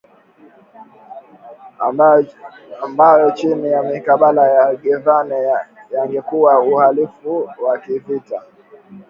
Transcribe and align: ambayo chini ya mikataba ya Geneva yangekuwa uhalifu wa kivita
ambayo 2.83 3.31
chini 3.31 3.67
ya 3.71 3.83
mikataba 3.83 4.47
ya 4.55 4.75
Geneva 4.83 5.67
yangekuwa 5.93 6.59
uhalifu 6.61 7.49
wa 7.65 7.77
kivita 7.77 8.41